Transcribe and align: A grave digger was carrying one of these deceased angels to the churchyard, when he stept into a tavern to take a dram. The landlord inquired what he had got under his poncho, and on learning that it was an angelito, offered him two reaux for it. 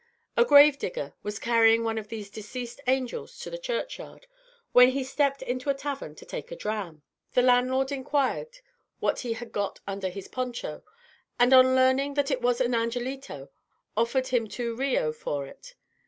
A 0.35 0.43
grave 0.43 0.79
digger 0.79 1.13
was 1.21 1.37
carrying 1.37 1.83
one 1.83 1.99
of 1.99 2.07
these 2.07 2.31
deceased 2.31 2.81
angels 2.87 3.37
to 3.41 3.51
the 3.51 3.59
churchyard, 3.59 4.25
when 4.71 4.87
he 4.89 5.03
stept 5.03 5.43
into 5.43 5.69
a 5.69 5.75
tavern 5.75 6.15
to 6.15 6.25
take 6.25 6.49
a 6.51 6.55
dram. 6.55 7.03
The 7.33 7.43
landlord 7.43 7.91
inquired 7.91 8.61
what 8.99 9.19
he 9.19 9.33
had 9.33 9.51
got 9.51 9.79
under 9.85 10.09
his 10.09 10.27
poncho, 10.27 10.83
and 11.37 11.53
on 11.53 11.75
learning 11.75 12.15
that 12.15 12.31
it 12.31 12.41
was 12.41 12.59
an 12.59 12.73
angelito, 12.73 13.49
offered 13.95 14.29
him 14.29 14.47
two 14.47 14.73
reaux 14.75 15.13
for 15.13 15.45
it. 15.45 15.75